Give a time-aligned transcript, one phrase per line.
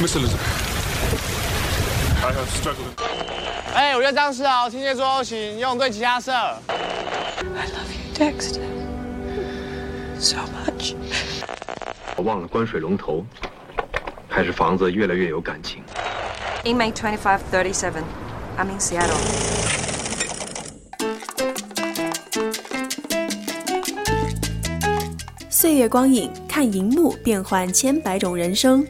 [0.00, 0.40] Miss Elizabeth,
[2.22, 2.94] I have struggled.
[3.74, 6.30] 哎，我叫张思豪，天蝎座 O 型，游泳队吉他社。
[6.30, 8.60] I love you, Dexter.
[10.20, 10.94] So much.
[12.14, 13.26] 我忘了关水龙头，
[14.28, 15.82] 还是房子越来越有感情。
[16.62, 18.04] In May twenty-five thirty-seven,
[18.56, 19.18] I'm in Seattle.
[25.50, 28.86] 岁月光影，看荧幕变换千百种人生，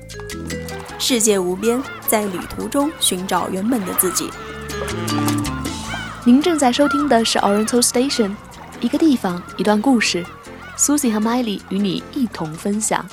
[1.00, 4.28] 世界无边，在旅途中寻找原本的自己。
[6.24, 8.34] 您正在收听的是 Oriental Station，
[8.80, 10.26] 一个地方，一段故事。
[10.76, 13.04] Susie 和 Miley 与你一同分享。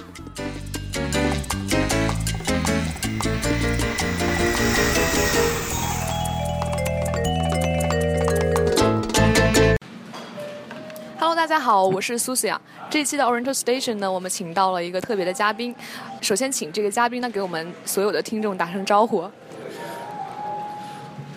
[11.46, 12.60] 大家好，我是 Susie 啊。
[12.90, 15.76] 这一期的 Oriental Station 呢，我们请到了一个特别的嘉宾。
[16.20, 19.24] 首先，请这个嘉宾呢给我们所有的听众打声招呼。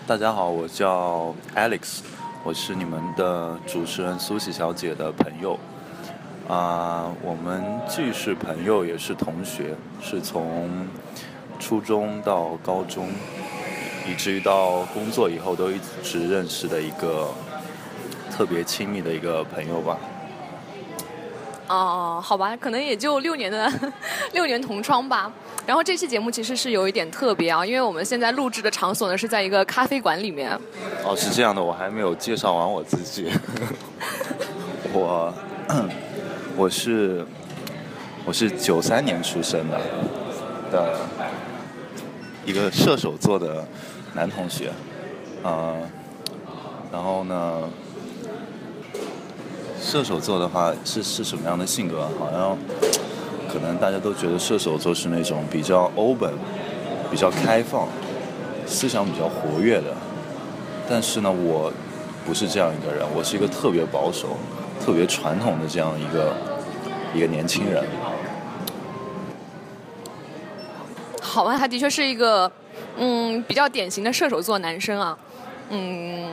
[0.07, 1.99] 大家好，我叫 Alex，
[2.43, 5.59] 我是你们的主持人苏西小姐的朋友。
[6.47, 10.87] 啊、我们既是朋友，也是同学，是从
[11.59, 13.07] 初中到高中，
[14.07, 17.29] 以至于到工作以后都一直认识的一个
[18.39, 19.97] 特别亲密的一个朋友吧。
[21.67, 23.69] 哦，好吧，可能也就六年的
[24.31, 25.29] 六年同窗吧。
[25.65, 30.57] 然后这期节目其实是有一点特别啊，因为我们现在录制的场所呢是在一个咖啡馆里面。
[31.03, 33.29] 哦，是这样的，我还没有介绍完我自己。
[34.93, 35.33] 我
[36.55, 37.25] 我是
[38.23, 39.81] 我是九三年出生的
[40.71, 40.99] 的
[42.45, 43.67] 一个射手座的
[44.13, 44.71] 男同学，
[45.43, 45.75] 呃，
[46.89, 47.69] 然后呢，
[49.81, 52.07] 射手座的话是是什么样的性格？
[52.19, 52.57] 好像
[53.51, 56.33] 可能大家都觉得射手座是那种比较 open、
[57.09, 57.87] 比较开放、
[58.67, 59.95] 思想比较活跃的。
[60.87, 61.71] 但是呢，我
[62.25, 64.37] 不是这样一个人，我是一个特别保守、
[64.83, 66.35] 特别传统的这样一个
[67.15, 67.83] 一个年轻人。
[71.21, 72.51] 好吧，他的确是一个
[72.97, 75.17] 嗯比较典型的射手座男生啊。
[75.69, 76.27] 嗯，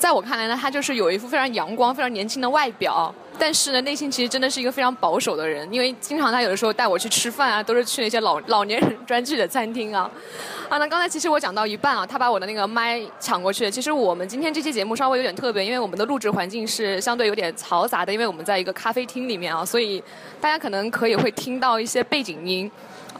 [0.00, 5.70] 在我看来呢，他就是有一副非常阳光、非常年轻的外表，但是呢，内心其实真的是一个非常保守的人。
[5.70, 10.10] 因为经常他有的时候带我去吃饭啊，都是去那些老老年人专去的餐厅啊。
[10.70, 13.70] 啊，那刚才其实我讲到一半啊，他把我的那个麦抢过去。
[13.70, 20.02] 其实我们今天这期节目稍微有点特别，因为我们的录制环境是相对有点嘈杂的，因为我们在一个咖啡厅里面啊，所以
[20.40, 22.70] 大家可能可以会听到一些背景音。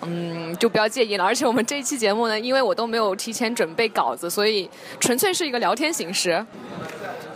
[0.02, 1.24] 嗯，就不要介意了。
[1.24, 4.68] 而且我们这一期节目呢，因为我都没有提前准备稿子，所以
[4.98, 6.44] 纯粹是一个聊天形式。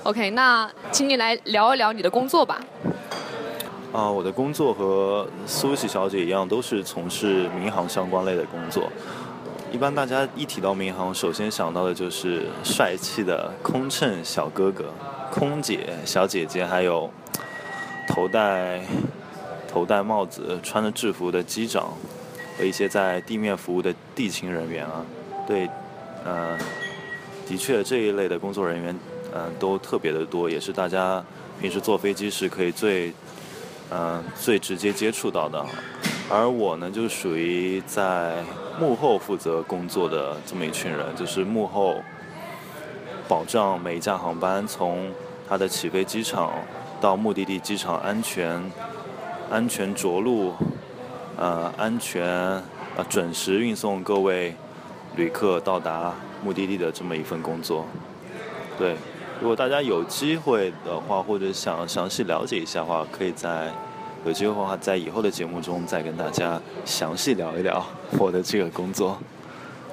[0.03, 2.61] OK，那请你来聊一聊你的工作吧。
[3.93, 8.91] 啊，我的工作和苏西小姐一样，都是从事民航相关类的工作。
[9.71, 14.85] 一般大家一提到民航，首先想到的就是帅气的空乘小哥哥、
[15.31, 17.11] 空姐、小姐姐，还有
[18.09, 18.81] 头戴
[19.69, 21.93] 头戴帽子、穿着制服的机长
[22.59, 25.05] 和一些在地面服务的地勤人员啊。
[25.47, 25.69] 对，
[26.25, 26.59] 呃，
[27.47, 28.99] 的确这一类的工作人员，
[29.35, 31.23] 嗯、都特别的多，也是大家
[31.61, 33.13] 平时坐飞机时可以最
[33.91, 35.65] 嗯，最直接接触到的。
[36.31, 38.43] 而我呢，就属于在
[38.81, 41.97] 幕后负责工作的这么一群人，就是幕后
[43.29, 45.13] 保障每一架航班从
[45.47, 46.53] 它的起飞机场
[46.99, 48.59] 到目的地机场安全、
[49.51, 50.55] 安全着陆，
[51.37, 52.25] 呃，安全
[52.97, 54.55] 呃准时运送各位
[55.17, 56.15] 旅客到达
[56.45, 57.85] 目的地的这么一份工作。
[58.79, 58.97] 对，
[59.41, 63.71] 如果大家有机会的话，或者想详细了解一下的话，可以在
[64.25, 67.85] 有机会的话，在以后的节目中再跟大家详细聊一聊
[68.19, 69.19] 我的这个工作。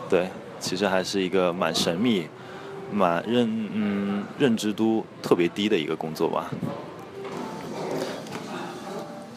[0.10, 2.28] 对，其实还是一个蛮神秘、
[2.92, 6.52] 蛮认嗯认知度特别低的一个工作吧。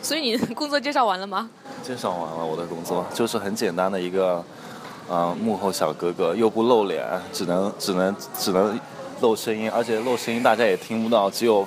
[0.05, 1.49] 所以你 工作介绍完了吗？
[1.83, 4.45] 介绍完了我的工作，就是很简单的一个，
[5.09, 7.03] 呃，幕后小哥哥，又不露脸，
[7.33, 8.79] 只能只能只能
[9.23, 11.67] 露声音，而且露声音大家也听不到，只有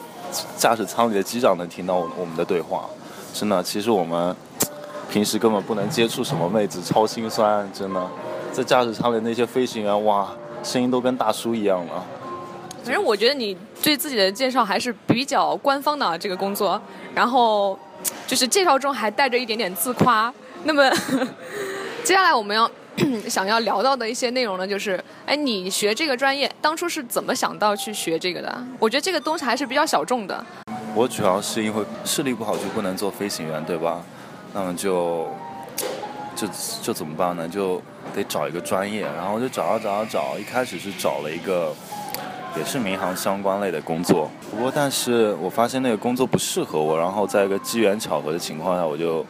[0.56, 2.86] 驾驶舱里的机长能听到我我们的对话。
[3.34, 4.36] 真的，其实我们
[5.10, 8.08] 平时根本不能接触什么妹子，超心酸，真的。
[8.52, 10.28] 在驾驶舱里那些飞行员，哇，
[10.64, 12.06] 声音都跟大叔一样了。
[12.84, 16.82] 反正我觉得你对自己的介绍还是比较官方的啊这个工作，
[17.14, 17.78] 然后
[18.26, 20.34] 就是介绍中还带着一点点自夸。
[20.64, 20.90] 那么
[22.04, 22.70] 接下来我们要
[23.30, 28.64] 想要聊到的一些内容呢，就是哎，你学这个专业当初是怎么想到去学这个的？
[28.80, 30.44] 我觉得这个东西还是比较小众的。
[30.96, 34.02] 我主要是因为视力不好就不能做飞行员，对吧？
[34.54, 35.28] 那么就
[36.36, 36.48] 就
[36.82, 37.48] 就怎么办呢？
[37.48, 37.80] 就
[38.16, 41.72] 得找一个专业，然后就找啊找啊找，一开始是找了一个
[42.58, 49.26] 也是民航相关类的工作，不过但是我发现那个工作不适合我，然后在一个机缘巧合的情况下，我就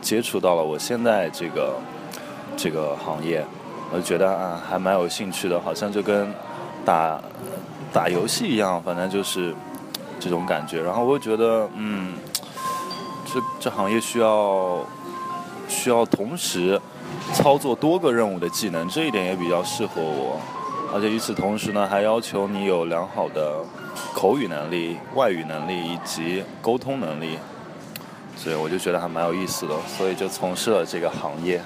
[0.00, 1.74] 接触到了我现在这个
[2.56, 3.44] 这个行业，
[3.92, 6.32] 我觉得啊还蛮有兴趣的，好像就跟
[6.84, 7.20] 打
[7.92, 9.54] 打游戏一样，反正就是
[10.18, 10.80] 这种感觉。
[10.82, 12.14] 然后我又觉得嗯，
[13.26, 14.78] 这这行业需要
[15.68, 16.80] 需要同时
[17.34, 20.40] 操作多个任务的技能，这一点也比较适合我。
[20.92, 23.64] 而且与此同时呢，还要求你有良好的
[24.12, 27.38] 口语能力、外语能力以及沟通能力，
[28.36, 31.60] 所以我就觉得还蛮有意思的，所以就从事了这个行业。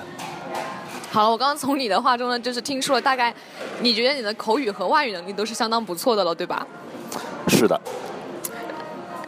[1.11, 3.35] 好了，我刚刚从你的话中呢，就是听出了大概，
[3.81, 6.67] 你觉得你的口语和外语能力都是相当不错的了，对吧？
[7.49, 7.81] 是的，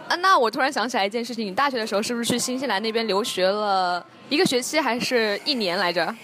[0.09, 6.15] 啊，那我突然想起来一件事情，你大学的时候是不是去新西兰那边留学了一个学期，还是一年来着？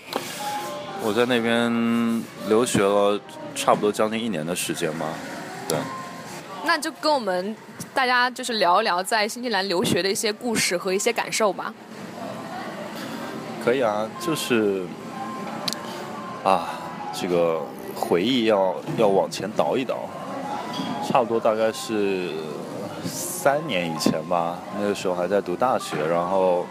[1.05, 3.21] 我在那边留学了
[3.55, 5.07] 差不多将近一年的时间吧，
[5.69, 5.77] 对。
[6.65, 7.57] 那就跟我们
[7.93, 11.75] 大家就是聊一聊在新西兰留学的一些故事和一些感受吧。
[13.65, 14.85] 可以啊，就是
[16.45, 16.69] 啊，
[17.13, 17.61] 这个
[17.97, 20.09] 回忆要要往前倒一倒，
[21.05, 22.31] 差不多大概是
[23.05, 26.65] 三年以前吧，那个时候还在读大学，然后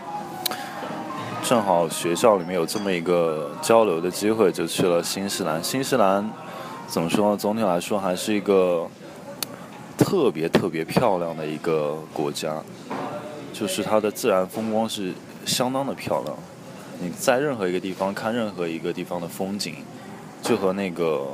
[1.52, 5.62] 正好学校里面有这么一个交流的机会，就去了新西兰。
[5.62, 6.32] 新西兰
[6.88, 7.36] 怎么说呢？
[7.36, 8.88] 总体来说还是一个
[9.98, 12.56] 特别特别漂亮的一个国家，
[13.52, 15.12] 就是它的自然风光是
[15.46, 16.34] 相当的漂亮。
[17.02, 19.76] 你在任何一个地方看任何一个地方的风景，
[20.42, 21.28] 就和那个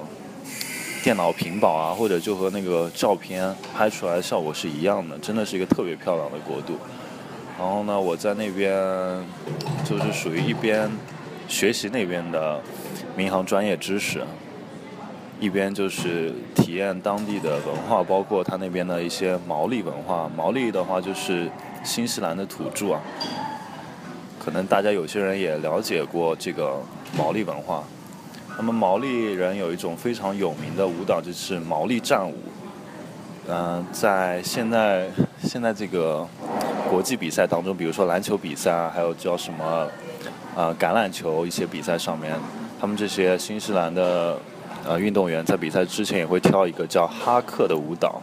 [1.03, 6.73] 电脑屏保啊，或者就和那个照片拍出来的效果是一样的，真的是一个特别漂亮的国度。
[7.59, 8.71] 然后呢，我在那边
[9.83, 10.89] 就是属于一边
[11.47, 12.61] 学习那边的
[13.15, 14.21] 民航专业知识，
[15.39, 20.29] 一边就是体验当地的文化，包括它那边的一些毛利文化。
[20.35, 21.49] 毛利的话就是
[21.83, 23.01] 新西兰的土著啊。
[24.39, 26.79] 可能大家有些人也了解过这个
[27.17, 27.83] 毛利文化。
[28.55, 32.35] 那么毛利人有一种非常有名的舞蹈，就是毛利战舞。
[33.49, 35.09] 嗯、在现在
[35.43, 36.27] 现在这个
[36.89, 39.87] 国际比赛当中，比如说篮球比赛啊，还有叫什么
[40.55, 42.33] 呃橄榄球一些比赛上面，
[42.79, 44.37] 他们这些新西兰的
[44.87, 48.21] 呃运动员在比赛之前也会跳一个叫哈克的舞蹈，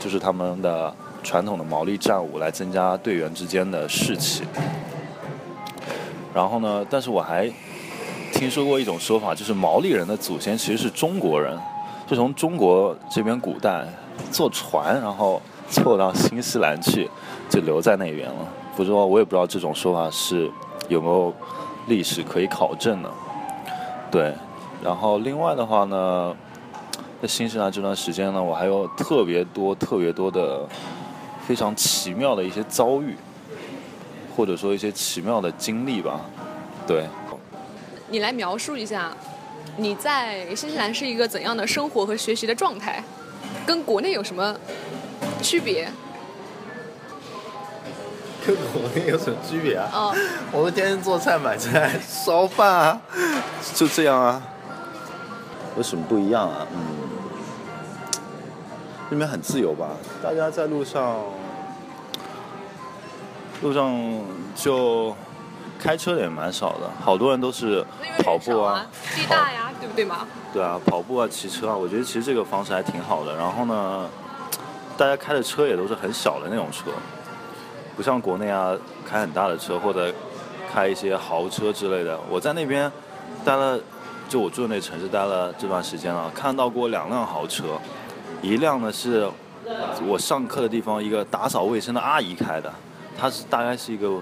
[0.00, 4.42] 就是他们的传统的毛利战舞，来增加队员之间的士气。
[6.34, 7.50] 然后呢，但是我还
[8.32, 11.56] 听说过一种说法，就是毛利人的祖先其实是中国人，
[12.06, 13.86] 就从中国这边古代
[14.30, 15.40] 坐船，然后
[15.72, 17.10] 凑到新西兰去，
[17.48, 18.46] 就留在那边了。
[18.76, 20.48] 不知道我也不知道这种说法是
[20.88, 21.34] 有没有
[21.88, 23.10] 历史可以考证的。
[24.10, 24.32] 对，
[24.84, 26.36] 然后另外的话呢，
[27.20, 30.68] 在新西兰这段时间呢，我还有特别多、特别多的
[31.46, 33.16] 非常奇妙的一些遭遇。
[34.34, 36.18] 或者说一些奇妙的经历吧，
[36.86, 37.04] 对。
[38.08, 39.14] 你来描述一下，
[39.76, 43.04] 你在新西兰是一个怎样的生活和学习的状态，
[43.66, 44.56] 跟国内有什么
[45.42, 45.90] 区别？
[48.44, 49.88] 跟国内有什么区别啊？
[49.92, 50.14] 哦，
[50.50, 53.00] 我们天天做菜、买菜、烧饭啊，
[53.74, 54.42] 就这样啊。
[55.76, 56.66] 有什么不一样啊？
[56.74, 56.80] 嗯，
[59.10, 59.90] 那边很自由吧？
[60.22, 61.16] 大家在路上，
[63.62, 63.96] 路上
[64.56, 65.16] 就
[65.78, 67.82] 开车的也蛮少的，好多人都是
[68.18, 70.26] 跑步啊，地大呀，对不对嘛？
[70.52, 73.36] 对啊，跑步啊，骑车啊，我觉得其实这个方式还挺好的。
[73.36, 74.06] 然后呢，
[74.96, 76.90] 大家开的车也都是很小的那种车，
[77.96, 78.76] 不像国内啊，
[79.08, 80.12] 开很大的车或者
[80.72, 82.18] 开一些豪车之类的。
[82.30, 82.90] 我在那边
[83.44, 83.78] 待了，
[84.28, 87.78] 就我住的那城市待了这段时间了，看到过两辆豪车，
[88.42, 89.28] 一辆呢是
[90.06, 92.72] 我上课的地方一个打扫卫生的阿姨开的，
[93.18, 94.20] 她是大概是一个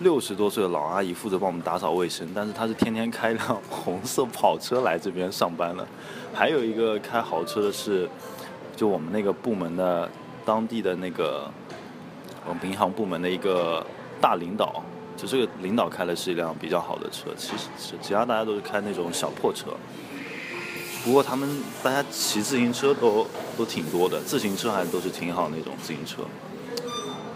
[0.00, 5.86] 六十多岁的老阿姨，负责帮我们打扫卫生，但是她是天天开辆红色跑车来这边上班的。
[6.34, 8.08] 还有一个开豪车的是，
[8.78, 10.08] 就我们那个部门的
[10.46, 11.50] 当地的那个
[12.46, 13.84] 我们银行部门的一个
[14.20, 14.80] 大领导，
[15.16, 19.72] 就这个领导开的是一辆比较好的车，其实是其他大家都是开那种小破车。
[21.04, 26.22] 不过他们大家骑自行车都都挺多的，自行车还都是挺好那种自行车，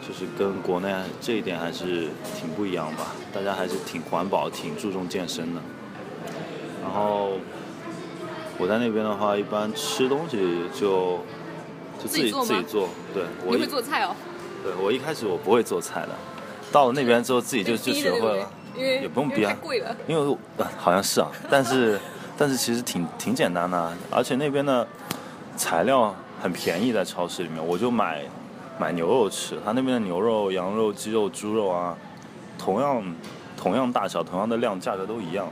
[0.07, 2.09] 就是跟国内这一点还是
[2.39, 3.17] 挺不一样吧。
[3.35, 5.61] 大家还是挺环保、挺注重健身的。
[6.81, 7.33] 然后
[8.59, 10.39] 我在那边的话，一般吃东西
[10.73, 11.19] 就
[12.01, 12.89] 就自己自己做。
[13.13, 14.15] 对，我你会做菜哦？
[14.63, 16.11] 对我一开始我不会做菜的，
[16.71, 18.51] 到了那边之后自己就就学会了。
[18.75, 19.97] 因为也不用逼啊因为太贵了。
[20.07, 22.01] 因为、呃、好像是啊，但是
[22.39, 24.87] 但是其实挺挺简单的啊，而且那边的
[25.57, 28.23] 材料很便宜，在超市里面，我就买
[28.79, 31.95] 买牛肉吃，他那边的牛肉、羊肉、鸡肉、猪肉啊，
[32.59, 33.03] 同样
[33.57, 35.47] 同样大小、同样的量，价格都一样。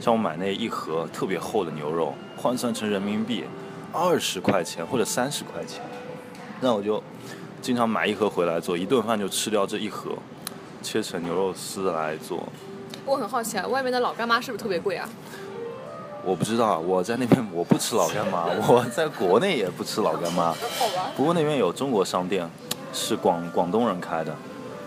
[0.00, 3.44] 像我买那一盒特别厚的牛肉，换算成人民币
[3.92, 5.82] 二十块钱或者三十块钱，
[6.60, 7.02] 那我就
[7.60, 10.12] 经常买一盒回来做，一顿饭就吃掉这一盒，
[10.80, 12.48] 切成牛肉丝来做。
[13.04, 15.08] 我很好奇啊，外面的老干妈是不是特别贵啊？
[16.24, 20.54] 我不知道，我在那边我不吃老干妈，我在国内也不吃老干妈。
[21.16, 22.48] 不过那边有中国商店，
[22.92, 24.34] 是广广东人开的。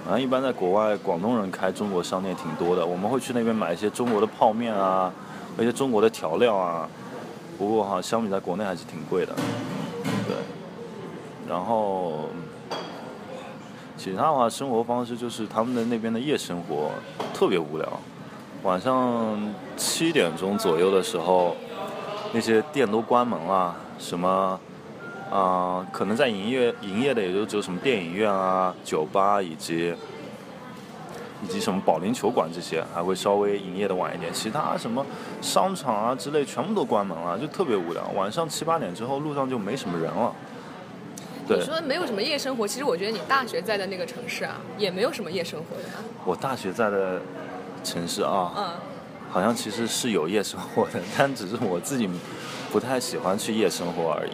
[0.05, 2.85] 反正一般在国外，广东人开中国商店挺多的。
[2.85, 5.11] 我们会去那边买一些中国的泡面啊，
[5.57, 6.87] 一些中国的调料啊。
[7.61, 9.35] 不过哈，相比在国内还是挺贵的。
[10.27, 10.35] 对。
[11.47, 12.29] 然后，
[13.95, 16.89] 其他的话，生活方式就是他们的那边的夜生活
[17.35, 17.87] 特别无聊。
[18.63, 19.37] 晚上
[19.77, 21.55] 七点钟左右的时候，
[22.33, 24.59] 那些店都关门了，什么
[25.29, 29.93] 啊、可能在营业营业的也就只有什么电影院啊、酒吧以及
[31.43, 34.31] 以及什么保龄球馆这些，还会稍微营业的晚一点。
[34.33, 35.05] 其他什么
[35.41, 38.07] 商场啊之类全部都关门了，就特别无聊。
[38.15, 40.33] 晚上七八点之后，路上就没什么人了。
[41.47, 45.99] 对你，说没有什么夜生活，其实我觉得你大学在的那个城市啊，也没有什么夜生活的啊。
[46.23, 47.19] 我大学在的
[47.83, 48.69] 城市啊，嗯，
[49.29, 52.07] 好像其实是有夜生活的，但只是我自己
[52.71, 54.31] 不太喜欢去夜生活而已。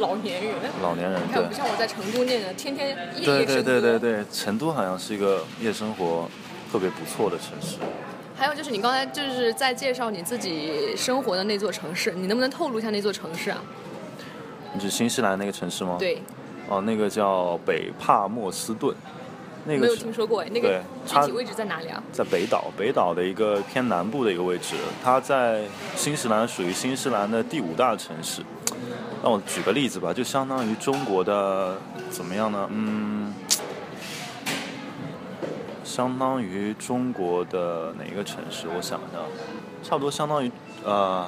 [0.00, 0.54] 老年人。
[0.82, 3.62] 老年人你对看，不像我在成都念的，天天夜对对夜生活。
[3.62, 6.28] 对对对，成都好像是一个夜生活
[6.72, 7.76] 特别不错的城市。
[8.36, 13.62] 还有就是你刚才就是在介绍你自己生活的那座城市，你能不能透露一下那座城市啊？
[14.72, 15.96] 你指新西兰那个城市吗？。
[15.98, 16.22] 对，
[16.68, 18.94] 哦，那个叫北帕莫斯顿，
[19.66, 22.02] 那没个没有听说过哎，那个具体位置在哪里啊？
[22.12, 24.76] 在北岛，北岛的一个偏南部的一个位置。
[25.04, 25.64] 它在
[25.94, 28.42] 新西兰属于新西兰的第五大城市。
[29.22, 31.76] 让我举个例子吧，就相当于中国的
[32.10, 32.66] 怎么样呢？
[32.72, 33.34] 嗯，
[35.84, 38.66] 相当于中国的哪一个城市？
[38.74, 39.18] 我想一下，
[39.82, 40.50] 差不多相当于
[40.84, 41.26] 呃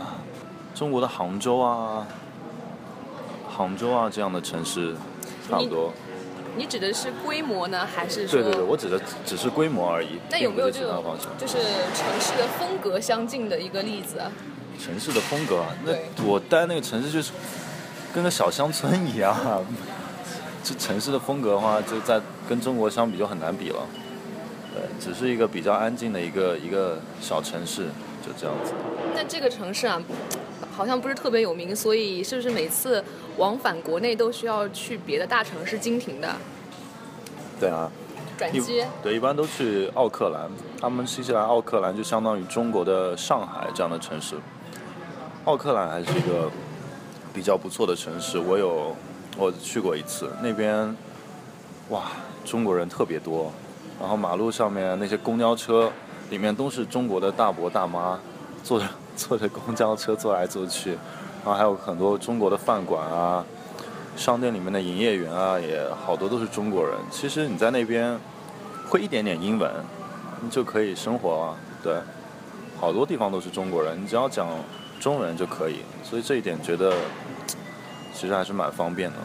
[0.75, 2.07] 中国的杭州啊、
[3.47, 4.95] 杭州啊这样的城市，
[5.49, 5.93] 差不多。
[6.57, 8.41] 你指的是规模呢，还是说？
[8.41, 10.19] 对对对，我指的只是规模而已。
[10.31, 11.05] 那有没有这种
[11.39, 11.59] 就是
[11.95, 14.33] 城市的风格相近的一个例子啊？
[14.83, 15.69] 城市的风格啊？
[15.85, 15.93] 那
[16.25, 17.33] 我待那个城市就是
[18.15, 19.61] 跟个小乡村一样啊。
[20.65, 23.81] 这城市的风格的话，就在跟中国相比就很难比了。
[24.73, 27.87] 对，只是一个比较安静的一个一个小城市，
[28.25, 28.73] 就这样子。
[29.15, 30.01] 那这个城市啊，
[30.71, 33.05] 好像不是特别有名，所以是不是每次
[33.39, 36.33] 往返国内都需要去别的大城市经停的
[37.59, 37.91] 对啊，
[38.39, 38.85] 转机？
[39.03, 40.49] 对，一般都去奥克兰。
[40.81, 44.37] 他们新西兰奥克兰就相当于中国的上海这样的城市。
[45.45, 46.49] 奥克兰还是一个
[47.33, 48.95] 比较不错的城市，我有
[49.37, 50.95] 我去过一次，那边
[51.89, 52.13] 哇，
[52.45, 53.51] 中国人特别多，
[53.99, 55.91] 然后马路上面那些公交车
[56.31, 58.19] 里面都是中国的大伯大妈，
[58.63, 58.87] 坐着
[59.17, 60.91] 坐着公交车坐来坐去，
[61.45, 63.45] 然后还有很多中国的饭馆啊，
[64.17, 66.95] 商店里面的营业员啊，也好多都是中国人。
[67.11, 68.19] 其实你在那边
[68.89, 69.71] 会一点点英文，
[70.41, 71.57] 你就可以生活啊。
[71.83, 71.97] 对，
[72.79, 74.49] 好多地方都是中国人，你只要讲
[75.03, 75.81] 中文就可以。
[76.05, 76.95] 所以这一点觉得
[78.15, 79.17] 其实还是蛮方便的。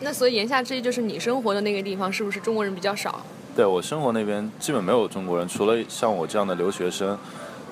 [0.00, 3.20] 那所以言下之意就是你生活的那个地方是不是中国人比较少？
[3.54, 7.18] 对我生活那边基本没有中国人，除了像我这样的留学生，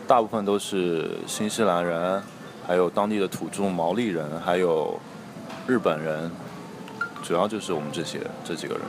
[0.06, 2.20] 大部分都是新西兰人，
[2.66, 4.98] 还有当地的土著毛利人，还有
[5.68, 6.28] 日本人，
[7.22, 8.82] 主要就是我们这些这几个人。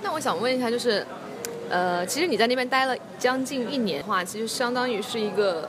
[0.00, 1.04] 那我想问一下，就是，
[1.68, 5.68] 呃，其实你在那边待了将近一年的话，其实相当于是一个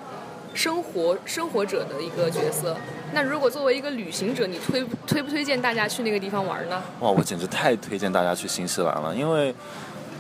[0.54, 2.76] 生活生活者的一个角色。
[3.14, 6.82] 那如果作为一个旅行者，你推推不推荐大家去那个地方玩呢？
[7.00, 9.54] 哇，我简直太推荐大家去新西兰了，因为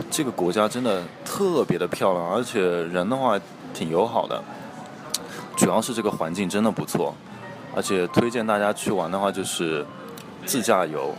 [0.09, 3.39] 这个国家真的特别的漂亮，而且人的话
[3.73, 4.41] 挺友好的，
[5.55, 7.13] 主要是这个环境真的不错，
[7.75, 9.85] 而且推荐大家去玩的话就是
[10.45, 11.13] 自驾游。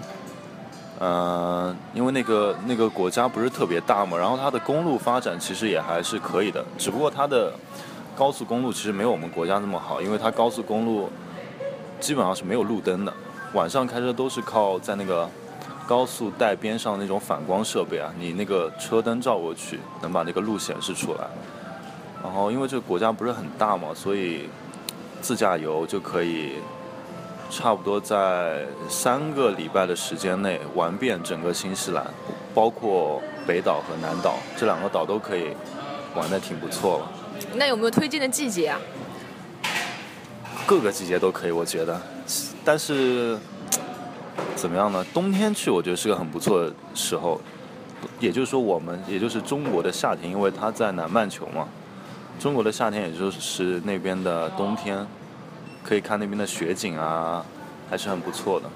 [1.03, 7.51] 嗯、因为那个那个国家不是特别大嘛，然后它的公路发展其实也还是可以的，只不过它的
[8.21, 11.09] 高速公路其实没有我们国家那么好，因为它高速公路
[11.99, 13.11] 基本上是没有路灯的，
[13.55, 15.27] 晚上开车都是靠在那个
[15.89, 21.21] 高速带边上那种反光设备啊，你那个车灯照过去能把那个路显示出来。
[22.23, 24.51] 然后因为这个国家不是很大嘛，所以
[25.23, 26.57] 自驾游就可以
[27.49, 32.05] 差不多在三个礼拜的时间内玩遍整个新西兰，
[32.55, 35.57] 包括北岛和南岛这两个岛都可以
[36.15, 37.13] 玩的挺不错了。
[37.55, 38.81] 那有没有推荐的季节啊？
[40.67, 42.01] 各个季节都可以，我觉得。
[42.65, 43.39] 但是
[44.55, 45.05] 怎么样呢？
[45.13, 47.41] 冬天去我觉得是个很不错的时候。
[48.19, 51.69] 也就是说，我们也就是中国的夏天，因为它在南半球嘛。
[52.39, 55.07] 中国的夏天也就是那边的冬天，
[55.83, 57.45] 可以看那边的雪景啊，
[57.91, 58.71] 还是很不错的。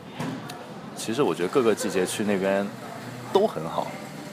[0.95, 2.67] 其实我觉得各个季节去那边
[3.33, 3.87] 都很好，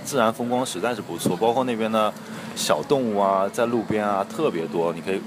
[0.03, 2.13] 自然风光实在是不错，包括那边的
[2.55, 5.21] 小动物啊，在路边啊特别多，你可以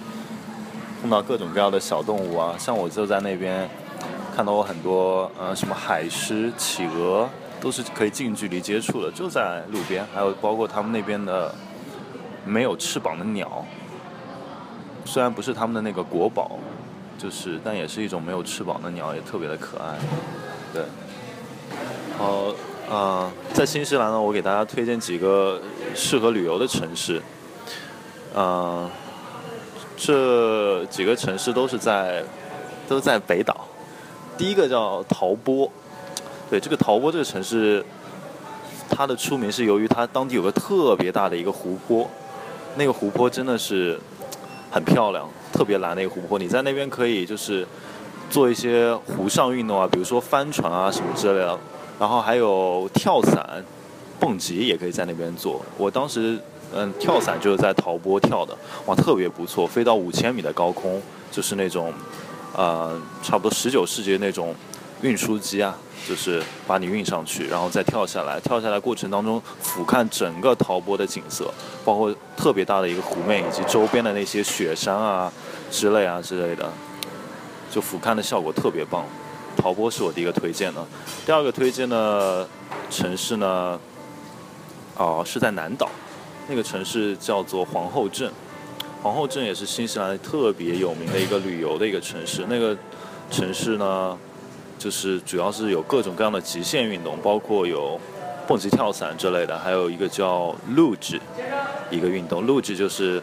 [1.00, 2.54] 碰到各种各样的小动物啊。
[2.58, 3.68] 像我就在那边
[4.34, 7.28] 看到过很多呃什么海狮、企鹅，
[7.60, 10.04] 都是可以近距离接触的，就在路边。
[10.14, 11.54] 还有包括他们那边的
[12.44, 13.64] 没有翅膀的鸟。
[15.04, 16.58] 虽然不是他们的那个国宝，
[17.18, 19.96] 就是但也是一种没有翅膀的鸟，也特别的可爱。
[20.72, 20.82] 对，
[22.16, 22.46] 好，
[22.90, 25.60] 啊，在新西兰呢，我给大家推荐几个
[25.94, 27.20] 适合旅游的城市。
[28.36, 28.90] 嗯，
[29.96, 32.22] 这几个城市都是在
[32.88, 33.66] 都在北岛。
[34.36, 35.70] 第一个叫陶波，
[36.50, 37.84] 对，这个陶波这个城市，
[38.88, 42.08] 它的出名是由于它当地有个特别大的一个湖泊，
[42.76, 43.98] 那个湖泊真的是。
[44.70, 46.36] 很漂亮，特别蓝的一个湖泊。
[46.36, 47.64] 你在那边可以就是
[48.28, 51.56] 做一些湖上运动啊，比如说帆船啊什么之类的。
[51.98, 53.64] 然后还有跳伞、
[54.20, 55.64] 蹦极也可以在那边做。
[55.76, 56.38] 我当时
[56.74, 61.92] 嗯跳伞就是在陶波跳的，哇，特别不错，飞到五千米的高空，就是那种
[62.54, 64.54] 呃差不多十九世纪那种
[65.02, 65.76] 运输机啊。
[66.06, 68.38] 就是把你运上去，然后再跳下来。
[68.40, 71.50] 跳下来过程当中，俯瞰整个陶波的景色，
[71.82, 75.32] 包括特别大的一个湖面以及周边的那些雪山啊
[75.70, 76.70] 之类啊之类的，
[77.70, 79.06] 就俯瞰的效果特别棒。
[79.64, 80.87] 陶波是我第一个推荐的。
[81.25, 82.47] 第二个推荐的
[82.90, 83.80] 城市呢，
[84.99, 85.88] 哦是在南岛，
[86.47, 88.30] 那个城市叫做皇后镇。
[89.02, 92.44] 皇后镇也是新西兰特别有名的一个旅游的一个城市。
[92.47, 92.76] 那个
[93.30, 94.18] 城市呢。
[94.77, 97.98] 就是主要是有各种各样的极限运动，包括有
[98.46, 101.18] 蹦极、跳伞之类的，还有一个叫路指
[101.90, 102.44] 一个运动。
[102.44, 103.22] 路指就是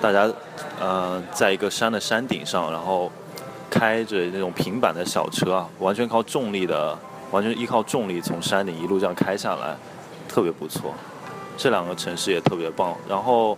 [0.00, 0.30] 大家
[0.78, 3.10] 呃在一个山的山顶上，然后
[3.70, 6.98] 开着那种平板的小车啊，完全靠重力的，
[7.30, 9.76] 完全依靠重力从山顶一路这样开下来，
[10.28, 10.92] 特别不错。
[11.56, 12.96] 这两个城市也特别棒。
[13.08, 13.56] 然后，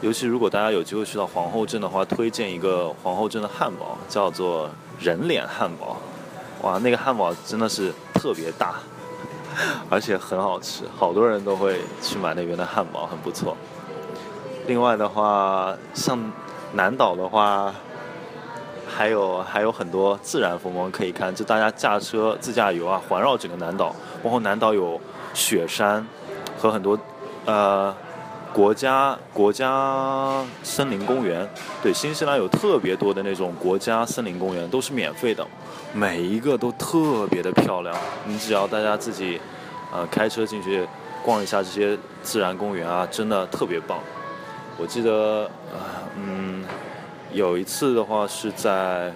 [0.00, 5.96] 尤其如果大家有机会去到皇后镇的话，推荐一个皇后镇的汉堡，叫做人脸汉堡。
[6.62, 8.76] 哇，那个汉堡真的是特别大，
[9.88, 13.56] 而且很好吃，好多人都会去买那边的汉堡，很不错。
[14.66, 16.18] 另外的话，像
[16.74, 17.74] 南岛的话，
[18.96, 25.00] 还有还有很多自然风光可以看，就大家驾车自驾游啊，环绕整个南岛，包括南岛有
[25.32, 26.06] 雪山
[26.58, 26.98] 和很多
[27.44, 27.94] 呃。
[28.52, 31.48] 国家国家森林公园，
[31.80, 35.46] 对，新西兰有特别多的那种国家森林公园，都是免费的，
[35.92, 37.94] 每一个都特别的漂亮。
[38.24, 39.40] 你只要大家自己，
[39.92, 40.84] 呃，开车进去
[41.22, 44.00] 逛一下这些自然公园啊，真的特别棒。
[44.76, 45.78] 我记得呃，
[46.16, 46.64] 嗯，
[47.32, 49.12] 有一次的话是在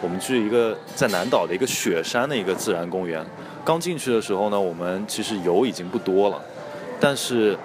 [0.00, 3.24] 我们去一个在南岛的一个雪山的一个自然公园，
[3.64, 6.40] 刚进去的时候呢，我们其实油已经不多了，
[7.00, 7.56] 但是。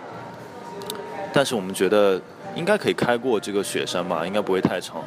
[1.38, 2.17] 但是我们觉得
[2.56, 5.04] 应该可以开过这个雪山吧，应该不会太长。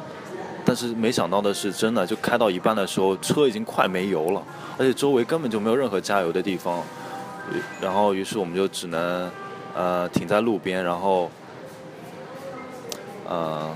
[0.63, 4.43] 但是没想到的是，真的就开到一半的时候，车已经快没油了，
[4.77, 6.83] 而且周围根本就没有任何加油的地方。
[7.81, 9.31] 然后，于是我们就只能
[9.75, 11.31] 呃停在路边，然后
[13.27, 13.75] 呃，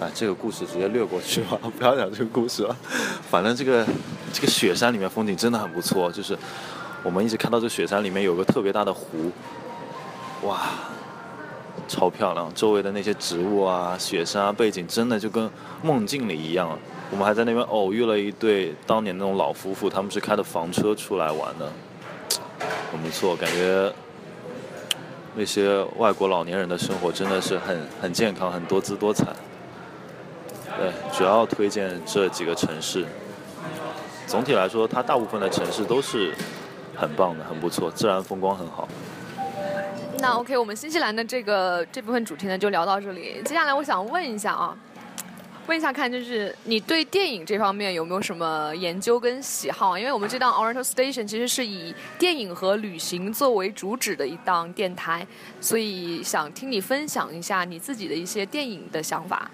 [0.00, 2.76] 哎，这个故事直接略过去吧， 不要讲这个故事了。
[3.30, 3.84] 反正这个
[4.32, 6.38] 这个雪山里面风景真的很不错，就是
[7.02, 9.30] 我们一直看到这雪山里面有个特别大的湖，
[10.42, 10.68] 哇！
[11.86, 15.48] 超漂亮，周围的那些植物啊、雪山啊，背景真的就跟
[15.82, 16.78] 梦境里一样。
[17.10, 21.72] 我们还在那边偶遇了一对当年那种老夫妇，他们是开的房车出来玩的，
[22.92, 23.34] 很不错。
[23.34, 23.90] 感觉
[25.34, 29.26] 那些外国老年人的生活真的是很很健康、很多姿多彩。
[30.78, 33.04] 对，主要推荐这几个城市。
[34.28, 36.32] 总体来说，它大部分的城市都是
[36.94, 38.88] 很棒的、很不错，自然风光很好。
[40.20, 43.42] 那 OK，我们新西兰的这个这部分主题呢就聊到这里。
[43.44, 44.76] 接下来我想问一下啊，
[45.66, 49.98] 问一下看，就是你对电影这方面有没有什么研究跟喜好？
[49.98, 55.26] 因为我们这档 Oriental Station 其实是以电影和旅行作为主旨的一档电台，
[55.60, 59.50] 所以想听你分享一下你自己的一些电影的想法。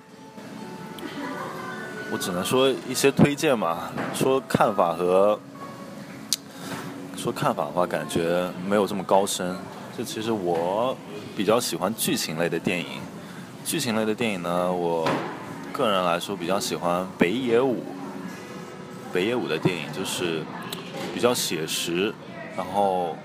[2.12, 5.38] 我只能说一些推荐嘛，说看法和
[7.16, 9.56] 说看法的话，感觉没有这么高深。
[9.96, 10.96] 就其实我
[11.36, 12.86] 比较喜欢剧情类的电影。
[13.64, 15.08] 剧情类的电影呢，我
[15.72, 17.82] 个人来说比较喜欢北野武。
[19.12, 20.42] 北野武的电影就是
[21.14, 22.12] 比较写实，
[22.56, 23.16] 然后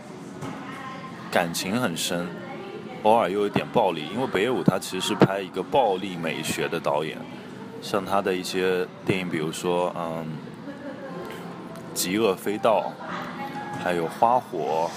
[1.30, 2.28] 感情很深，
[3.04, 4.08] 偶尔又有点暴力。
[4.14, 7.18] 因为北野武他其实是拍一个暴力美学的导演，
[7.82, 10.26] 像他的一些电影，比如说嗯，
[11.94, 12.92] 《极恶飞盗》，
[13.84, 14.90] 还有《花火》，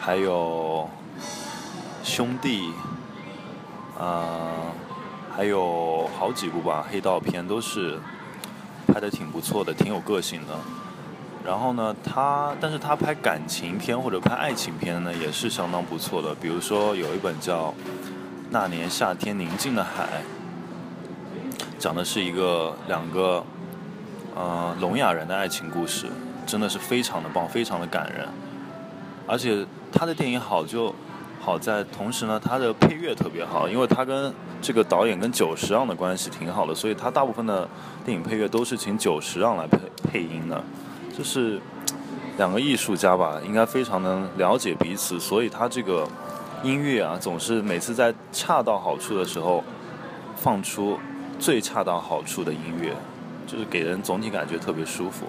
[0.00, 0.88] 还有
[2.06, 2.72] 《兄弟》，
[4.02, 4.72] 啊，
[5.34, 7.98] 还有好几部吧，黑道片都是。
[8.84, 10.54] 拍的挺不错的，挺有个性的。
[11.46, 16.34] 然后呢，他，但是他拍感情片或者拍爱情片呢，也是相当不错的。
[16.34, 17.68] 比如说有一本叫
[18.50, 20.02] 《那年夏天宁静的海》，
[21.82, 23.42] 讲的是一个两个
[24.36, 26.06] 呃聋哑人的爱情故事，
[26.46, 28.28] 真的是非常的棒，非常的感人。
[29.26, 30.94] 而且他的电影好就。
[31.44, 37.68] 好在同时呢，他的配乐特别好，因为他跟这个导演跟久石让的关系挺好的，所以他大部分的
[38.04, 40.62] 电影配乐都是请久石让来配配音的。
[41.18, 41.60] 就是
[42.38, 46.06] 两个艺术家吧，应该非常能了解彼此，所以他这个
[46.62, 49.64] 音乐啊，总是每次在恰到好处的时候
[50.36, 50.96] 放出
[51.42, 52.94] 最恰到好处的音乐，
[53.48, 55.26] 就是给人总体感觉特别舒服。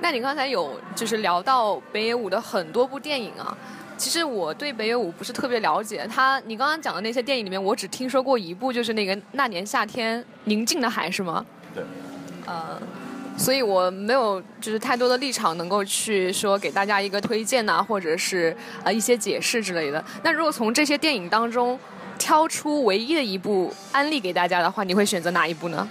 [0.00, 3.58] 那你刚才有就是聊到北野武的很多部电影啊，
[3.98, 6.06] 其实我对北野武不是特别了解。
[6.06, 11.44] 他你刚刚讲的那些电影里面，我只听说过一部，就是那个那年夏天宁静的海，是吗？
[11.74, 11.82] 对。
[12.46, 12.80] 呃，
[13.36, 20.04] 所以我没有就是太多的立场能够去说给大家一个推荐呐，或者是呃一些解释之类的。
[20.22, 21.76] 那如果从这些电影当中
[22.16, 25.88] 挑出唯一的一部安利给大家的话，你会选择哪一部呢？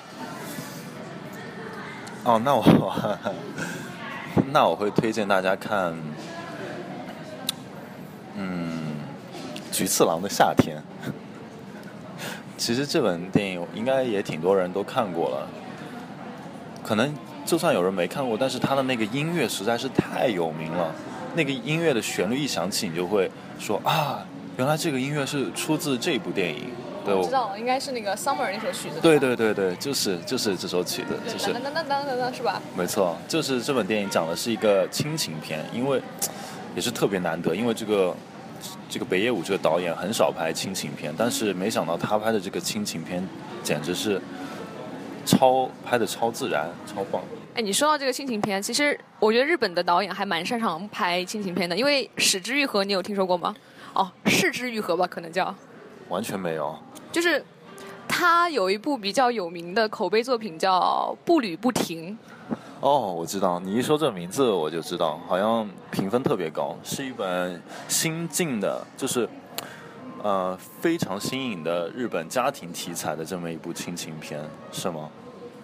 [2.24, 3.18] 哦，那我。
[4.52, 5.94] 那我会推荐大家看，
[8.36, 8.96] 嗯，
[9.76, 10.78] 《菊次郎的夏天》。
[12.58, 15.48] 其实这本电影应该也挺多人都看过了，
[16.84, 17.14] 可能
[17.46, 20.94] 就算有人没看过，但是他的那个音乐实在是太有名了。
[21.34, 24.26] 那个音乐的旋律一响起，你就会说啊，
[24.58, 26.70] 原来这个音乐是出自这部电影。
[27.06, 29.00] 我知道，应该是那个 Summer 那首曲子。
[29.00, 32.60] 对对对对，就是就是这首曲子，就是当当当当当当，是吧？
[32.76, 36.02] 没错，就是这本电影讲的是一个亲情片，因为
[36.76, 38.16] 也是特别难得，因为这个
[38.90, 43.24] 这个北野武这个导演很少拍亲情片，但是没想到他拍的这个亲情片
[43.62, 44.20] 简直是
[45.28, 47.22] 超拍的超自然，超棒。
[47.54, 53.56] 哎，你说到这个亲情片，其实我觉得日本的导演还蛮擅长拍亲情片的，因为史之愈合你有听说过吗？
[53.96, 55.54] 哦，视之愈合吧，可能叫。
[56.10, 56.78] 完全没有。
[57.12, 57.44] 就是
[58.08, 62.18] 他有一部比较有名的口碑作品叫《步履不停》。
[62.82, 69.28] 哦，我知道，你一说这名字我就知道，好像评分特别高，是一本新晋的，就是
[70.22, 75.10] 呃非常新颖的日本家庭题材的这么一部亲情片，是吗？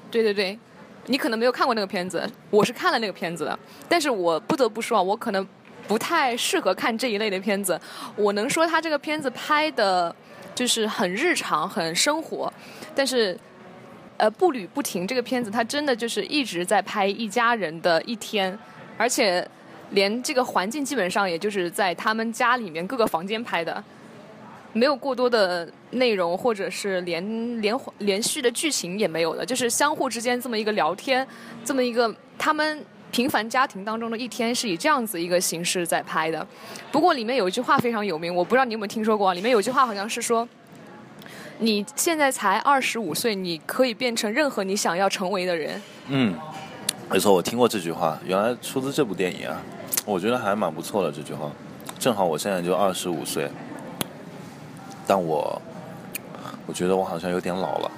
[0.09, 0.57] 对对对，
[1.05, 5.45] 你可能没有看过那个片子，我是看了那个片子的，但是我不得不说啊，我可能
[5.91, 7.79] 不太适合看这一类的片子。
[8.15, 10.15] 我能说他这个片子拍的。
[10.53, 12.51] 就是很日常、很生活，
[12.93, 13.35] 但是，
[14.17, 18.59] 呃，步履不停这个片子，它真的就是一直在拍一家人的一天，
[18.97, 19.47] 而且
[19.91, 23.81] 连这个环境基本上也就是在他们家里面各个房间拍的，
[24.73, 31.25] 没有过多的内容，或者是连连连续的剧情也没有的，就是相互之间这么一个聊天，
[31.63, 36.45] 这么一个他们平凡家庭当中的一天是以这样子一个形式在拍的。
[36.91, 39.33] 不过里面有一句话非常有名，我不知道你有没有听说过。
[39.33, 40.47] 里面有句话好像是说
[41.59, 46.33] ：“你现在才二十五岁，你可以变成任何你想要成为的人。”嗯，
[47.09, 49.61] 没错，我听过这句话，原来出自这部电影啊。
[50.05, 51.51] 我觉得还蛮不错的这句话。
[51.99, 53.51] 正好我现在就二十五岁，
[55.05, 55.61] 但我
[56.65, 57.91] 我觉得我好像有点老了。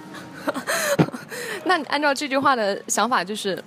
[1.66, 3.64] 那你按照这句话的想法，就是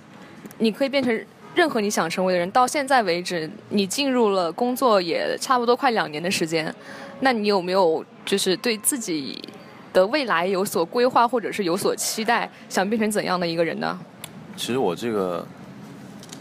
[0.57, 1.25] 你可以变成。
[1.57, 6.71] 任何你想成为的人，到现在为止，你进入了工作也差不多快两年的时间，
[7.21, 9.43] 那你有没有就是对自己
[9.91, 13.99] 的未来有所规划，或者是有所期待，想变成怎样的一个人呢？
[14.55, 15.43] 其实我这个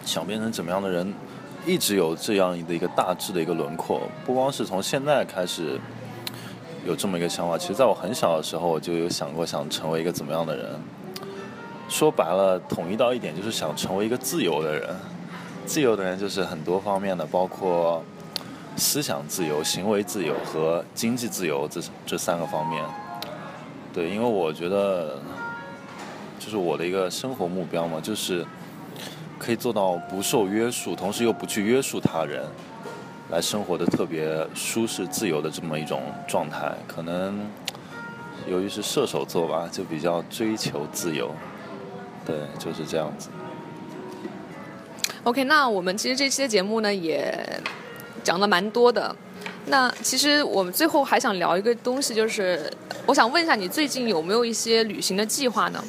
[0.05, 1.11] 想变成怎么样的人，
[1.64, 5.81] 一直有这样的一个大致的一个轮廓，不光是从现在开始
[6.87, 10.79] 有这么一个想法，其实在我很小的时候，我就有想过想成为一个怎么样的人。
[11.88, 14.94] 说白了，统一到一点，就是想成为一个自由的人。
[15.64, 18.03] 自由的人就是很多方面的，包括
[18.77, 22.85] 思想自由、行为自由和经济自由这这三个方面。
[23.92, 25.18] 对，因为我觉得，
[26.38, 28.44] 就是我的一个生活目标嘛，就是
[29.38, 32.44] 可以做到不受约束，同时又不去约束他人。
[33.31, 36.72] 来生活的特别舒适自由的这么一种状态。
[36.87, 37.40] 可能
[38.46, 41.35] 由于是射手座吧，就比较追求自由。
[42.26, 43.28] 对，就是这样子。
[45.22, 47.34] OK，那我们其实这期的节目呢也
[48.22, 49.14] 讲了蛮多的。
[49.66, 52.70] 那其实我们最后还想聊一个东西，就是
[53.06, 55.82] 我想问一下你最近有没有一些旅行的计划呢？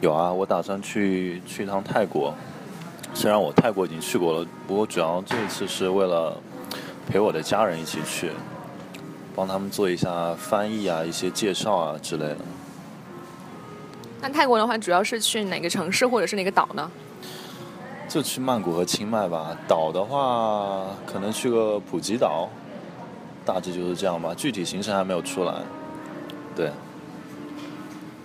[0.00, 2.34] 有啊，我打算去去一趟泰国。
[3.12, 6.36] 虽然我泰国已经去过了，不过主要这一次是为了
[7.08, 8.30] 陪我的家人一起去，
[9.34, 12.36] 帮他们做一下翻译啊、一些介绍啊之类的。
[14.22, 16.90] 那泰国的话，主要是去哪个城市或者是哪个岛呢？
[18.08, 19.56] 就去曼谷和清迈吧。
[19.68, 22.48] 岛的话，可能去个普吉岛，
[23.46, 24.34] 大致就是这样吧。
[24.36, 25.54] 具体行程还没有出来。
[26.56, 26.70] 对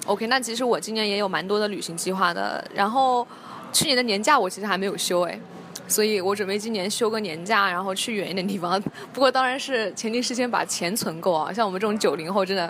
[0.08, 2.68] ，OK，那其实我今年也有蛮多的旅行计划的。
[2.74, 3.26] 然后
[3.72, 5.40] 去年的年假我其实还没有休哎，
[5.88, 8.82] 所以我准备今年休个年假，然后去远一点地方。
[9.14, 11.54] 不过当然是前提是先把钱存够啊。
[11.54, 12.66] 像我们这种九零后，真的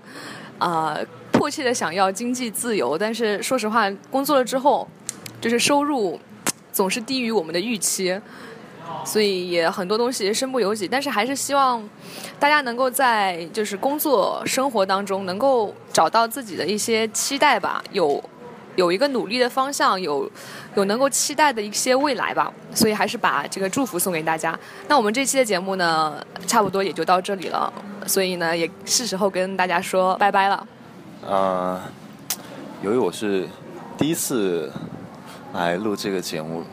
[0.59, 1.05] 啊、呃
[1.45, 4.87] 迫切的想要经济自由，但是说实话，工作了之后，
[5.39, 6.19] 就是收入
[6.71, 8.19] 总是低于我们的预期。
[9.03, 11.87] 所以也很多东西身不由己，但是还是希望
[12.39, 18.23] 大家能够在就是工作生活当中能够找到自己的一些期待吧，有
[18.75, 20.27] 有一个努力的方向，有
[20.73, 22.51] 有能够期待的一些未来吧。
[22.73, 24.57] 所以还是把这个祝福送给大家。
[24.87, 27.71] 那我们这期的节目呢，差不多也就到这里了，
[28.07, 30.67] 所以呢，也是时候跟大家说拜拜了。
[31.27, 31.81] 呃，
[32.83, 33.47] 由于我是
[33.97, 34.71] 第一次
[35.53, 36.63] 来录这个节目，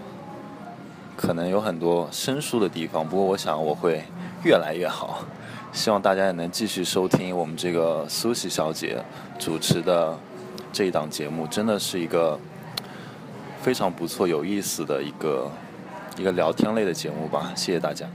[1.16, 4.04] 可能有很多生疏的地方，不过我想我会
[4.44, 5.24] 越来越好。
[5.72, 9.02] 希望大家也能继续收听我们这个苏西小姐
[9.38, 10.14] 主持的
[10.70, 12.38] 这一档节目，真的是一个
[13.62, 15.50] 非常不错、有意思的一个
[16.18, 17.52] 一个聊天类的节目吧。
[17.56, 18.06] 谢谢大家。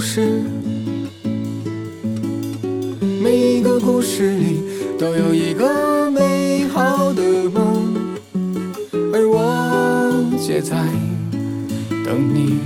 [0.00, 0.42] 事，
[3.22, 4.62] 每一个故事里
[4.98, 7.94] 都有一个美好的梦，
[9.12, 10.76] 而我却在
[12.04, 12.58] 等你。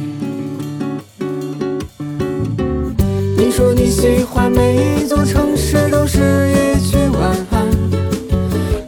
[3.37, 6.21] 你说你喜欢每一座城市都是
[6.51, 7.67] 一句晚安。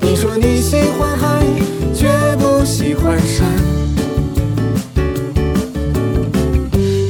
[0.01, 1.45] 你说你喜欢海，
[1.95, 3.45] 却不喜欢山。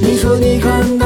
[0.03, 1.06] 你说你看到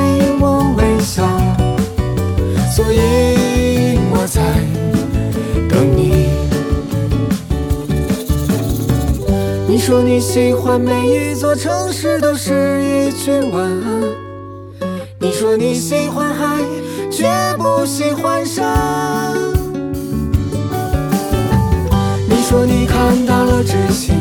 [9.81, 14.03] 你说你喜欢每一座城市都是一句晚安。
[15.19, 16.59] 你说你喜欢海，
[17.09, 19.33] 却不喜欢山。
[22.29, 24.13] 你说你看到了真心，